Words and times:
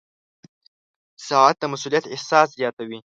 •ساعت 1.27 1.55
د 1.59 1.63
مسؤولیت 1.73 2.05
احساس 2.13 2.47
زیاتوي. 2.59 2.99